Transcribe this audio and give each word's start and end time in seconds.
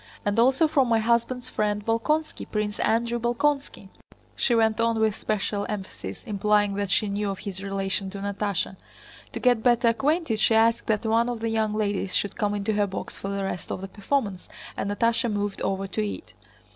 And 0.25 0.39
also 0.39 0.67
from 0.67 0.89
my 0.89 0.97
husband's 0.97 1.47
friend 1.47 1.85
Bolkónski, 1.85 2.47
Prince 2.51 2.79
Andrew 2.79 3.19
Bolkónski," 3.19 3.89
she 4.35 4.55
went 4.55 4.79
on 4.79 4.99
with 4.99 5.15
special 5.15 5.63
emphasis, 5.69 6.23
implying 6.23 6.73
that 6.73 6.89
she 6.89 7.07
knew 7.07 7.29
of 7.29 7.37
his 7.37 7.61
relation 7.61 8.09
to 8.09 8.17
Natásha. 8.17 8.77
To 9.33 9.39
get 9.39 9.61
better 9.61 9.89
acquainted 9.89 10.39
she 10.39 10.55
asked 10.55 10.87
that 10.87 11.05
one 11.05 11.29
of 11.29 11.39
the 11.39 11.49
young 11.49 11.75
ladies 11.75 12.15
should 12.15 12.35
come 12.35 12.55
into 12.55 12.73
her 12.73 12.87
box 12.87 13.19
for 13.19 13.29
the 13.29 13.43
rest 13.43 13.71
of 13.71 13.81
the 13.81 13.87
performance, 13.87 14.49
and 14.75 14.89
Natásha 14.89 15.31
moved 15.31 15.61
over 15.61 15.85
to 15.85 16.03
it. 16.03 16.33